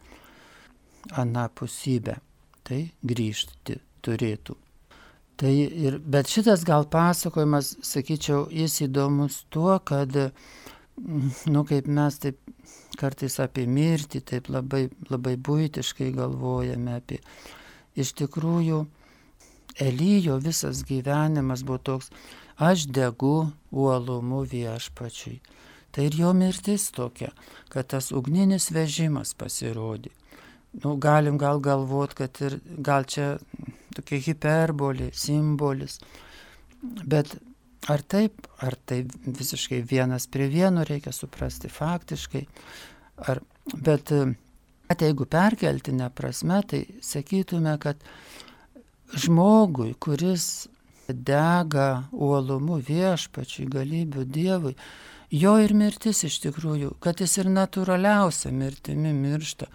[1.16, 2.18] Anapusybė,
[2.66, 4.56] tai grįžti turėtų.
[5.36, 10.14] Tai ir, bet šitas gal pasakojimas, sakyčiau, jis įdomus tuo, kad,
[10.96, 12.40] nu, kaip mes taip
[12.96, 17.20] kartais apie mirtį, taip labai, labai būtiškai galvojame apie.
[17.96, 18.86] Iš tikrųjų,
[19.76, 22.08] Elyjo visas gyvenimas buvo toks,
[22.56, 25.36] aš degu uolumu viešpačiui.
[25.96, 27.30] Tai ir jo mirtis tokia,
[27.72, 30.10] kad tas ugninis vežimas pasirodė.
[30.82, 33.38] Nu, galim gal galvot, kad ir gal čia
[33.96, 35.96] tokia hiperbolė, simbolis.
[36.84, 37.32] Bet
[37.88, 42.44] ar taip, ar tai visiškai vienas prie vieno reikia suprasti faktiškai.
[43.32, 43.40] Ar,
[43.72, 48.04] bet at jeigu perkeltinę prasme, tai sakytume, kad
[49.16, 50.66] žmogui, kuris
[51.08, 54.76] dega uolumu viešpačiui, galybių Dievui,
[55.36, 59.68] jo ir mirtis iš tikrųjų, kad jis ir natūraliausia mirtimi miršta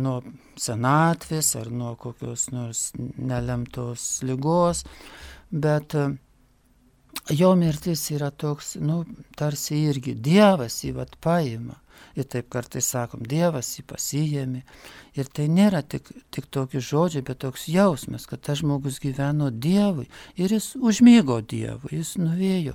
[0.00, 0.20] nuo
[0.60, 4.84] senatvės ar nuo kokios nors nelemtos lygos,
[5.50, 6.06] bet e,
[7.36, 9.02] jo mirtis yra toks, nu,
[9.36, 11.79] tarsi irgi Dievas jį vat paima.
[12.18, 14.62] Ir taip kartais sakom, Dievas jį pasijėmė.
[15.18, 20.08] Ir tai nėra tik, tik tokie žodžiai, bet toks jausmas, kad tas žmogus gyveno Dievui
[20.34, 22.74] ir jis užmygo Dievui, jis nuvėjo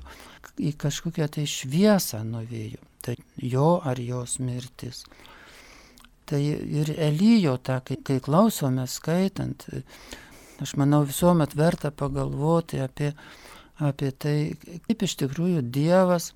[0.57, 2.81] į kažkokią tai šviesą nuvėjo.
[3.05, 5.03] Tai jo ar jos mirtis.
[6.25, 9.67] Tai ir Elyjo tą, kai, kai klausome skaitant,
[10.63, 13.11] aš manau visuomet verta pagalvoti apie,
[13.77, 14.37] apie tai,
[14.87, 16.31] kaip iš tikrųjų Dievas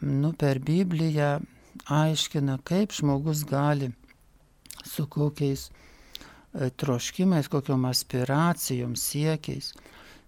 [0.00, 1.38] nu, per Bibliją
[1.86, 3.90] aiškina, kaip žmogus gali
[4.84, 9.72] su kokiais e, troškimais, kokiom aspiracijom, siekiais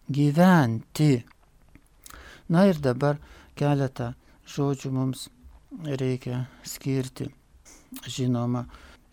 [0.08, 1.24] gyventi.
[2.48, 3.20] Na ir dabar
[3.58, 4.12] keletą
[4.50, 5.28] žodžių mums
[5.86, 7.30] reikia skirti
[8.06, 8.64] žinoma,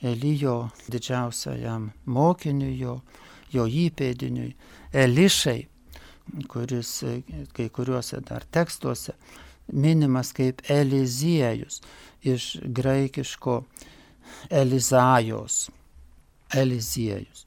[0.02, 3.00] Elijo didžiausiam mokiniui, jo,
[3.50, 4.52] jo įpėdiniui,
[4.94, 5.58] Elišai,
[6.52, 6.92] kuris
[7.58, 9.16] kai kuriuose dar tekstuose
[9.74, 11.82] minimas kaip Eliziejus
[12.24, 13.64] iš graikiško
[14.50, 15.70] Elizajos.
[16.54, 17.46] Eliziejus.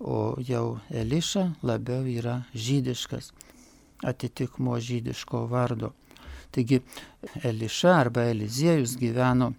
[0.00, 3.32] O jau Eliša labiau yra žydiškas
[4.04, 5.92] atitikmo žydiško vardo.
[6.50, 6.80] Taigi
[7.42, 9.52] Eliša arba Eliziejus gyveno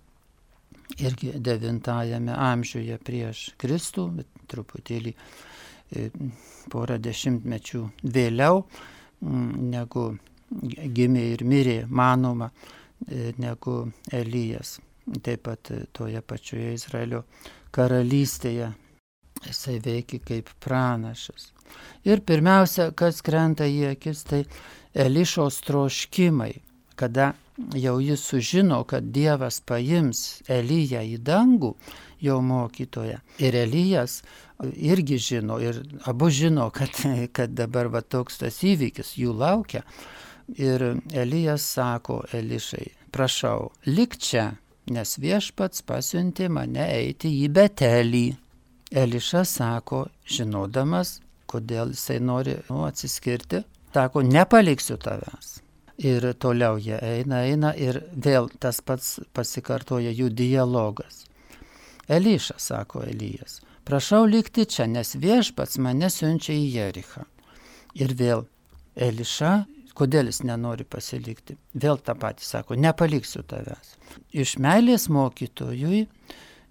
[0.99, 6.09] irgi devintajame amžiuje prieš Kristų, bet truputėlį e,
[6.71, 8.63] porą dešimtmečių vėliau
[9.21, 10.05] negu
[10.63, 12.51] gimė ir mirė, manoma,
[13.07, 14.79] e, negu Elijas.
[15.21, 17.23] taip pat toje pačioje Izraelio
[17.71, 18.71] karalystėje.
[19.45, 21.51] Jisai veikia kaip pranašas.
[22.05, 24.45] Ir pirmiausia, kas krenta į akis, tai
[24.95, 26.53] Elišos troškimai,
[26.95, 27.33] kada
[27.75, 31.75] jau jis sužino, kad Dievas paims Eliją į dangų,
[32.21, 33.19] jo mokytoją.
[33.39, 34.21] Ir Elijas
[34.63, 36.95] irgi žino, ir abu žino, kad,
[37.35, 39.83] kad dabar va toks tas įvykis jų laukia.
[40.47, 44.51] Ir Elijas sako Elišai, prašau, lik čia,
[44.93, 48.25] nes viešpats pasiuntė mane eiti į Betelį.
[48.93, 55.59] Eliša sako, žinodamas, kodėl jisai nori nu, atsiskirti, sako, nepaliksiu tavęs.
[55.97, 61.23] Ir toliau jie eina, eina ir vėl tas pats pasikartoja jų dialogas.
[62.07, 67.23] Eliša, sako Elijas, prašau likti čia, nes viešpats mane siunčia į Jerichą.
[67.95, 68.43] Ir vėl
[68.95, 69.63] Eliša,
[69.95, 73.95] kodėl jis nenori pasilikti, vėl tą patį sako, nepaliksiu tavęs.
[74.35, 76.05] Iš meilės mokytojui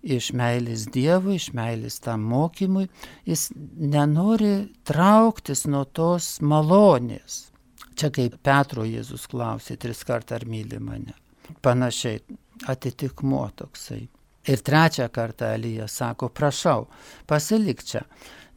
[0.04, 2.86] iš meilės Dievui, iš meilės tam mokymui,
[3.24, 7.48] jis nenori trauktis nuo tos malonės.
[7.94, 11.14] Čia kaip Petro Jėzus klausė tris kartą, ar myli mane.
[11.62, 12.20] Panašiai
[12.68, 14.02] atitikmuo toksai.
[14.44, 16.88] Ir trečią kartą Elijas sako, prašau,
[17.26, 18.02] pasilik čia,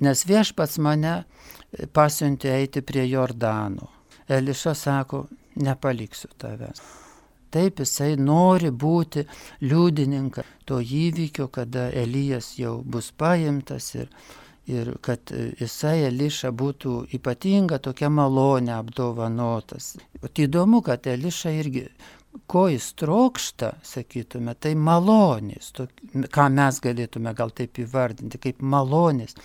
[0.03, 1.21] nes viešpats mane
[1.95, 3.96] pasiuntė eiti prie Jordano.
[4.27, 6.81] Eliša sako, nepaliksiu tavęs.
[7.51, 9.23] Taip jisai nori būti
[9.63, 14.09] liudininkas to įvykio, kada Elijas jau bus paimtas ir,
[14.67, 19.93] ir kad jisai Eliša būtų ypatinga tokia malonė apdovanotas.
[20.21, 21.85] Tai įdomu, kad Eliša irgi,
[22.51, 25.87] ko jis trokšta, sakytume, tai malonės, to,
[26.35, 29.39] ką mes galėtume gal taip įvardinti, kaip malonės.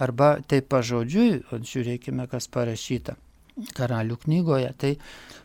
[0.00, 3.18] Arba taip pažodžiui, žiūrėkime, kas parašyta
[3.74, 4.92] karalių knygoje, tai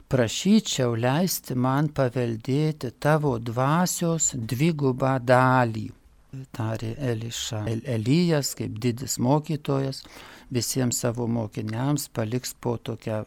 [0.10, 5.88] prašyčiau leisti man paveldėti tavo dvasios dvigubą dalį.
[6.54, 7.64] Tarė Eliša.
[7.70, 10.04] El Elijas, kaip didis mokytojas,
[10.54, 13.24] visiems savo mokiniams paliks po tokią,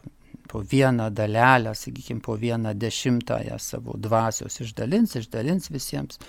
[0.47, 6.19] po vieną dalelę, sakykime, po vieną dešimtąją savo dvasios išdalins, išdalins visiems.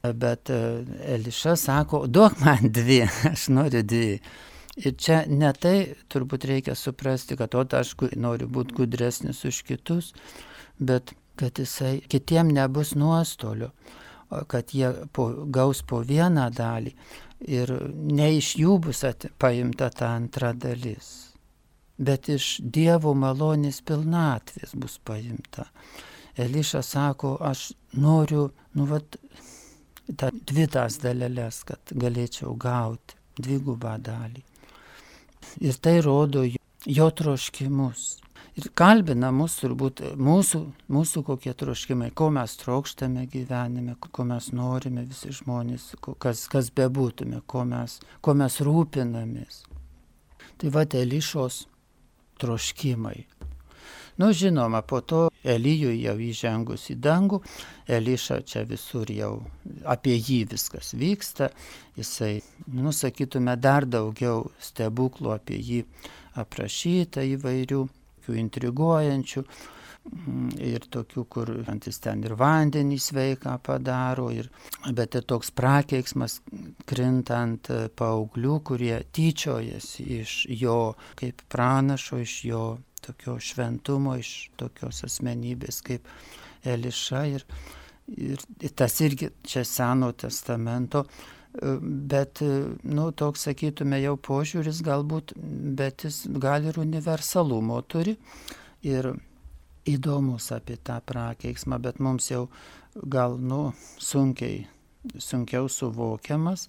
[0.00, 0.60] Bet e,
[1.16, 4.20] Eliša sako, duok man dvi, aš noriu dvi.
[4.78, 10.12] Ir čia ne tai turbūt reikia suprasti, kad o aš noriu būti gudresnis už kitus,
[10.78, 13.70] bet kad jisai kitiem nebus nuostolių,
[14.46, 16.94] kad jie po, gaus po vieną dalį
[17.50, 21.32] ir ne iš jų bus at, paimta ta antra dalis,
[21.98, 25.66] bet iš Dievo malonės pilnatvės bus paimta.
[26.40, 29.18] Eliša sako, aš noriu, nu, vat,
[30.16, 34.49] tą dvi tas dalelės, kad galėčiau gauti dvigubą dalį.
[35.60, 36.44] Ir tai rodo
[36.86, 38.18] jo troškimus.
[38.58, 45.04] Ir kalbina mus turbūt mūsų, mūsų kokie troškimai, ko mes trokštame gyvenime, ko mes norime
[45.06, 49.62] visi žmonės, kas, kas bebūtume, ko mes, ko mes rūpinamės.
[50.60, 51.62] Tai va, Elišos
[52.42, 53.22] troškimai.
[54.20, 57.38] Nu, žinoma, po to Elyjui jau įžengus į dangų,
[57.88, 59.30] Eliša čia visur jau
[59.88, 61.48] apie jį viskas vyksta,
[61.96, 62.34] jisai,
[62.68, 65.78] nusakytume, dar daugiau stebuklų apie jį
[66.42, 67.80] aprašyta įvairių,
[68.42, 71.54] intriguojančių mm, ir tokių, kur
[71.86, 74.52] jis ten ir vandenį sveiką padaro, ir,
[75.00, 76.42] bet ir toks prakeiksmas
[76.92, 80.78] krintant paauglių, kurie tyčiojasi iš jo
[81.16, 82.64] kaip pranašo, iš jo
[83.06, 86.08] tokio šventumo, iš tokios asmenybės kaip
[86.66, 87.44] Eliša ir,
[88.16, 88.42] ir
[88.76, 91.06] tas irgi čia Seno testamento,
[91.80, 92.42] bet,
[92.82, 95.34] nu, toks, sakytume, jau požiūris galbūt,
[95.78, 98.14] bet jis gal ir universalumo turi
[98.86, 99.10] ir
[99.90, 102.46] įdomus apie tą prakeiksmą, bet mums jau
[102.94, 104.66] gal, nu, sunkiai,
[105.18, 106.68] sunkiau suvokiamas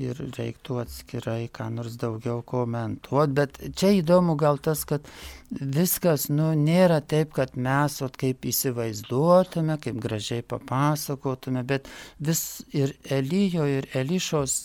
[0.00, 3.34] ir reiktų atskirai ką nors daugiau komentuoti.
[3.36, 5.04] Bet čia įdomu gal tas, kad
[5.50, 12.96] viskas, nu, nėra taip, kad mes, ot, kaip įsivaizduotume, kaip gražiai papasakotume, bet vis ir
[13.04, 14.56] Elijo, ir Elišos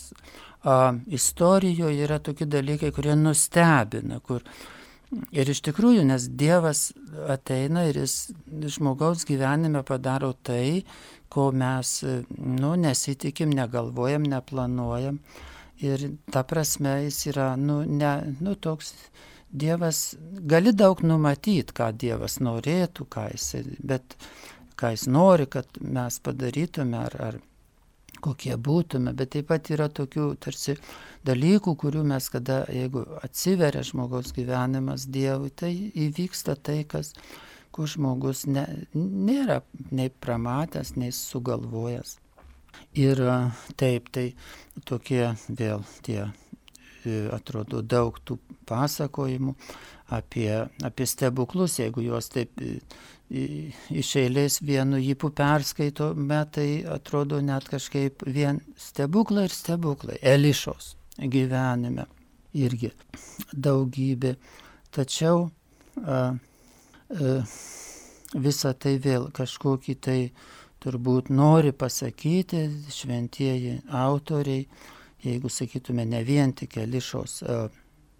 [0.64, 4.46] a, istorijoje yra tokie dalykai, kurie nustebina, kur
[5.08, 6.90] Ir iš tikrųjų, nes Dievas
[7.32, 8.16] ateina ir jis
[8.76, 10.82] žmogaus gyvenime padaro tai,
[11.32, 12.02] ko mes
[12.36, 15.22] nu, nesitikim, negalvojam, neplanuojam.
[15.80, 18.92] Ir ta prasme jis yra, nu, ne, nu, toks
[19.48, 20.12] Dievas,
[20.44, 23.46] gali daug numatyti, ką Dievas norėtų, ką jis,
[23.80, 24.18] bet
[24.76, 27.38] ką jis nori, kad mes padarytume, ar, ar
[28.24, 30.76] kokie būtume, bet taip pat yra tokių tarsi
[31.28, 35.72] dalykų, kurių mes kada, jeigu atsiveria žmogaus gyvenimas Dievui, tai
[36.06, 37.14] įvyksta tai, kas
[37.74, 38.64] ko žmogus ne,
[38.94, 39.60] nėra
[39.94, 42.16] nei pramatęs, nei sugalvojęs.
[42.98, 43.20] Ir
[43.78, 44.32] taip, tai
[44.86, 46.28] tokie vėl tie,
[47.34, 48.38] atrodo, daug tų
[48.68, 49.54] pasakojimų
[50.14, 50.50] apie,
[50.84, 52.54] apie stebuklus, jeigu juos taip
[53.30, 60.94] iš eilės vienu jipu perskaito, bet tai atrodo net kažkaip vien stebuklai ir stebuklai, Elišos
[61.18, 62.06] gyvenime
[62.56, 62.92] irgi
[63.52, 64.34] daugybė.
[64.94, 65.44] Tačiau
[66.00, 67.34] a, a,
[68.34, 70.20] visa tai vėl kažkokį tai
[70.80, 72.62] turbūt nori pasakyti
[72.94, 74.64] šventieji autoriai,
[75.24, 77.42] jeigu sakytume ne vien tik Elišos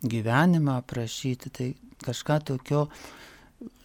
[0.03, 1.69] gyvenimą aprašyti, tai
[2.05, 2.89] kažką tokio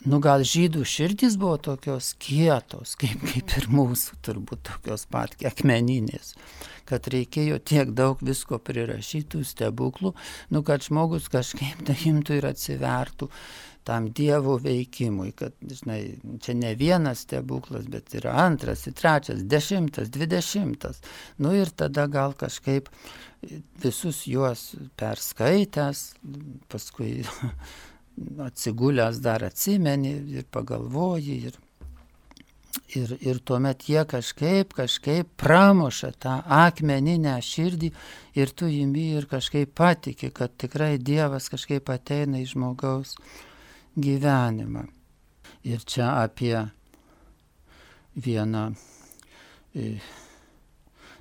[0.09, 6.33] nu gal žydų širdys buvo tokios kietos, kaip, kaip ir mūsų, turbūt tokios pat akmeninės,
[6.89, 10.13] kad reikėjo tiek daug visko prirašytų stebuklų,
[10.53, 13.29] nu kad žmogus kažkaip tai imtų ir atsivertų
[13.83, 21.01] tam Dievo veikimui, kad, žinai, čia ne vienas stebuklas, bet yra antras, trečias, dešimtas, dvidešimtas.
[21.43, 22.87] Nu ir tada gal kažkaip
[23.83, 24.69] visus juos
[24.99, 26.05] perskaitęs,
[26.71, 27.25] paskui
[28.39, 31.57] atsigulęs dar atsimeni ir pagalvoji ir,
[32.95, 37.91] ir, ir tuomet jie kažkaip, kažkaip pramuša tą akmeninę širdį
[38.39, 43.15] ir tu įmi ir kažkaip patiki, kad tikrai Dievas kažkaip ateina į žmogaus
[43.97, 44.87] gyvenimą.
[45.63, 46.57] Ir čia apie
[48.19, 48.63] vieną
[49.75, 49.95] e,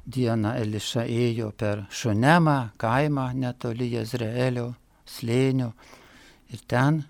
[0.05, 4.73] dieną Eliša ėjo per Šunemą, kaimą netoli Jezreelio
[5.07, 5.73] slėnio
[6.53, 7.03] Ir ten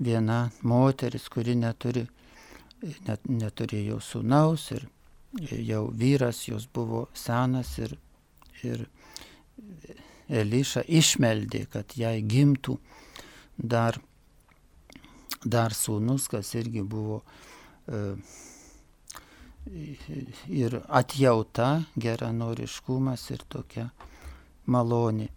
[0.00, 2.06] viena moteris, kuri neturi,
[3.06, 4.88] net, neturėjo sūnaus ir
[5.38, 7.94] jau vyras jos buvo senas ir,
[8.66, 8.86] ir
[10.30, 12.76] Eliša išmeldė, kad jai gimtų
[13.58, 13.98] dar,
[15.42, 17.20] dar sūnus, kas irgi buvo
[17.90, 18.14] e,
[20.54, 23.90] ir atjauta, geranoriškumas ir tokia
[24.70, 25.28] malonė.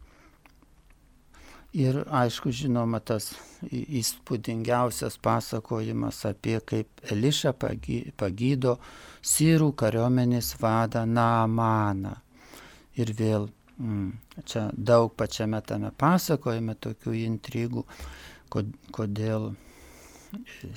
[1.73, 3.31] Ir aišku, žinoma, tas
[3.73, 8.75] įspūdingiausias pasakojimas apie kaip Eliša pagydo
[9.25, 12.13] sirų kariuomenės vadą Naamaną.
[12.93, 13.47] Ir vėl
[13.81, 14.11] mm,
[14.45, 17.87] čia daug pačiame tame pasakojime tokių intrigų,
[18.93, 19.55] kodėl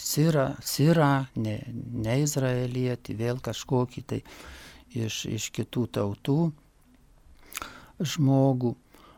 [0.01, 1.59] Sira, Sira ne,
[1.93, 4.23] ne Izraelietį, vėl kažkokį tai
[4.97, 6.41] iš, iš kitų tautų
[8.01, 8.75] žmogų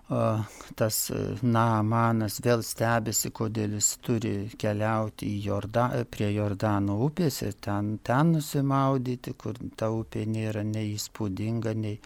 [0.09, 0.98] tas
[1.44, 9.36] Naamanas vėl stebisi, kodėl jis turi keliauti Jorda, prie Jordano upės ir ten, ten nusimaudyti,
[9.36, 12.00] kur ta upė nėra nei įspūdinga, nei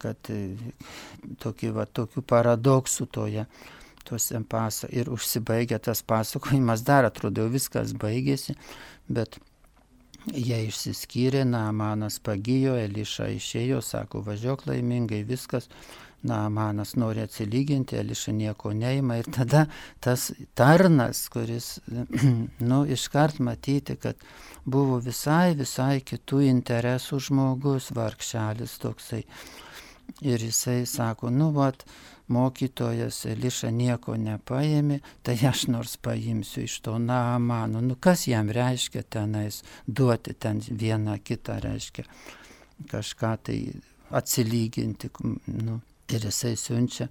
[0.00, 0.32] kad
[1.42, 3.46] tokį, va, tokių paradoksų toje
[4.02, 8.56] tuose paso ir užsibaigia tas pasakojimas, dar atrodo viskas baigėsi,
[9.10, 9.38] bet
[10.32, 15.68] jie išsiskyrė, Naamanas pagijo, Eliša išėjo, sako, važiuok laimingai, viskas
[16.22, 19.66] na, manas nori atsilyginti, Eliša nieko neima ir tada
[20.00, 21.80] tas tarnas, kuris,
[22.70, 24.22] nu, iškart matyti, kad
[24.64, 29.24] buvo visai, visai kitų interesų žmogus, vargšelis toksai.
[30.22, 31.86] Ir jisai sako, nu, vat,
[32.32, 37.82] mokytojas Eliša nieko nepaėmė, tai aš nors paimsiu iš to Naamano.
[37.84, 42.06] Nu, kas jam reiškia tenais duoti ten vieną kitą, reiškia
[42.90, 43.58] kažką tai
[44.10, 45.10] atsilyginti.
[45.46, 45.80] Nu,
[46.16, 47.08] ir jisai siunčia,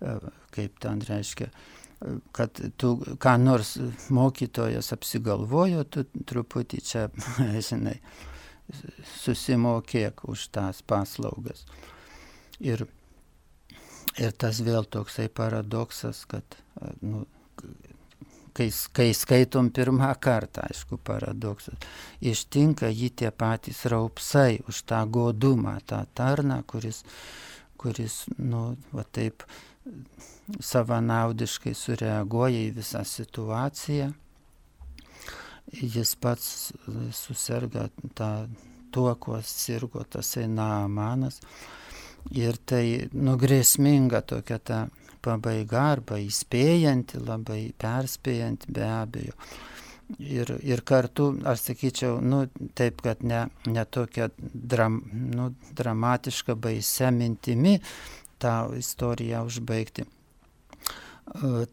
[0.00, 0.14] e,
[0.54, 3.76] kaip ten reiškia, e, kad tu ką nors
[4.14, 7.08] mokytojas apsigalvojo, tu truputį čia,
[7.70, 7.98] žinai,
[9.22, 11.64] susimokėk už tas paslaugas.
[12.60, 12.86] Ir,
[14.18, 17.24] ir tas vėl toksai paradoksas, kad, e, nu,
[18.58, 21.78] kai, kai skaitom pirmą kartą, aišku, paradoksas,
[22.20, 27.04] ištinka jį tie patys raupsai už tą godumą, tą tarną, kuris
[27.78, 29.44] kuris, nu, va taip
[30.60, 34.12] savanaudiškai sureaguoja į visą situaciją.
[35.68, 36.72] Jis pats
[37.12, 38.30] susirga tą,
[38.92, 41.42] tuo, kuo sirgo tasai Naamanas.
[42.34, 44.78] Ir tai nugrėsminga tokia ta
[45.24, 49.36] pabaiga arba įspėjanti, labai perspėjanti be abejo.
[50.16, 52.46] Ir, ir kartu, aš sakyčiau, nu,
[52.78, 57.74] taip, kad ne, ne tokia dram, nu, dramatiška baise mintimi
[58.40, 60.06] tą istoriją užbaigti.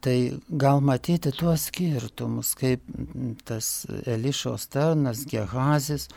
[0.04, 0.18] Tai
[0.50, 2.84] gal matyti tuos skirtumus, kaip
[3.48, 6.10] tas Elišos tarnas, Gehazis,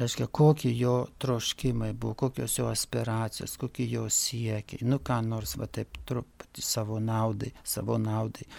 [0.00, 5.70] reiškia, kokie jo troškimai buvo, kokios jo aspiracijos, kokie jo siekiai, nu ką nors va
[5.70, 8.50] taip truputį savo naudai, savo naudai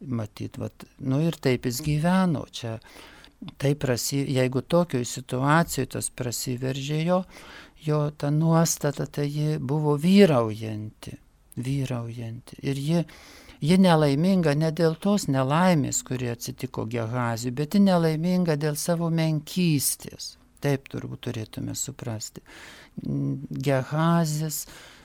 [0.00, 2.44] matyt, vat, nu ir taip jis gyveno.
[2.54, 2.76] Čia,
[3.60, 7.22] tai prasi, jeigu tokioj situacijoje tas prasiveržė jo,
[7.84, 11.14] jo ta nuostata, tai ji buvo vyraujanti,
[11.58, 12.58] vyraujanti.
[12.62, 13.04] Ir ji,
[13.60, 20.36] ji nelaiminga ne dėl tos nelaimės, kuri atsitiko Gehaziui, bet ji nelaiminga dėl savo menkystės.
[20.58, 22.42] Taip turbūt turėtume suprasti.
[22.98, 24.64] Gehazis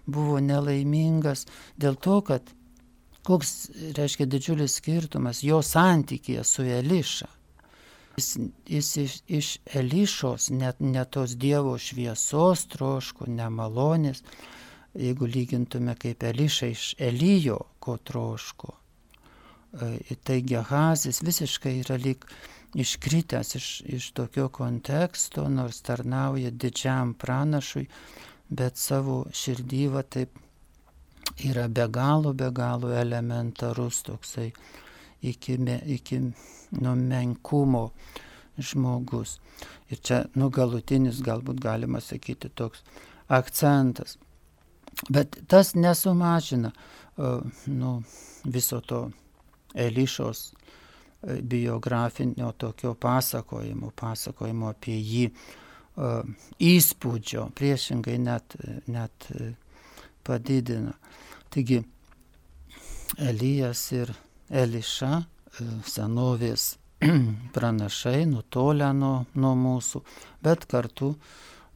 [0.09, 1.45] buvo nelaimingas
[1.77, 2.49] dėl to, kad
[3.23, 3.53] koks
[3.97, 7.29] reiškia didžiulis skirtumas jo santykėje su Eliša.
[8.17, 8.27] Jis,
[8.69, 9.47] jis iš, iš
[9.79, 14.21] Elišos net ne tos Dievo šviesos troško, nemalonės,
[14.93, 18.75] jeigu lygintume kaip Eliša iš Elijo, ko troško.
[19.81, 22.27] E, tai Gehazis visiškai yra lyg
[22.77, 27.87] iškritęs iš, iš tokio konteksto, nors tarnauja didžiam pranašui,
[28.49, 30.42] bet savo širdyva taip
[31.45, 34.51] yra be galo, be galo elementarus toksai
[35.21, 36.21] iki, iki
[36.71, 37.89] numenkumo
[38.57, 39.39] žmogus.
[39.89, 42.83] Ir čia nugalutinis galbūt galima sakyti toks
[43.27, 44.17] akcentas.
[45.09, 46.71] Bet tas nesumažina
[47.17, 48.03] uh, nu,
[48.43, 49.09] viso to
[49.73, 50.53] Elišos
[51.41, 55.27] biografinio tokio pasakojimo, pasakojimo apie jį
[56.63, 58.55] įspūdžio, priešingai net,
[58.89, 59.27] net
[60.23, 60.93] padidina.
[61.53, 61.83] Taigi
[63.21, 64.13] Elijas ir
[64.49, 65.23] Eliša,
[65.85, 66.73] senovės
[67.55, 70.01] pranašai, nutolę nuo, nuo mūsų,
[70.43, 71.13] bet kartu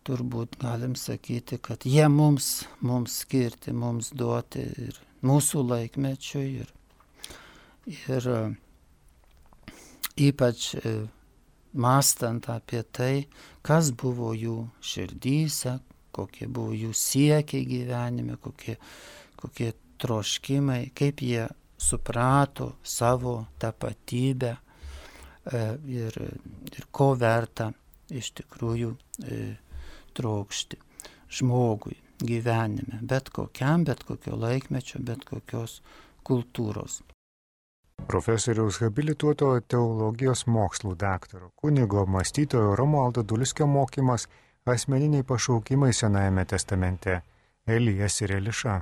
[0.07, 6.71] turbūt galim sakyti, kad jie mums, mums skirti, mums duoti ir mūsų laikmečiui ir,
[8.07, 8.29] ir
[10.17, 10.95] ypač e,
[11.73, 13.27] mastant apie tai,
[13.61, 15.77] kas buvo jų širdyse,
[16.17, 18.77] kokie buvo jų siekiai gyvenime, kokie,
[19.39, 21.45] kokie troškimai, kaip jie
[21.77, 25.61] suprato savo tapatybę e,
[25.93, 26.17] ir,
[26.73, 27.69] ir ko verta
[28.09, 28.91] iš tikrųjų
[29.23, 29.39] e,
[30.17, 30.79] trokšti
[31.37, 35.81] žmogui gyvenime, bet kokiam, bet kokio laikmečio, bet kokios
[36.25, 37.01] kultūros.
[38.07, 44.27] Profesoriaus habilituoto teologijos mokslų daktaro, kunigo mąstytojo Romualdo Dulskio mokymas
[44.71, 47.21] asmeniniai pašaukimai Senajame testamente
[47.67, 48.81] Elijas ir Eliša.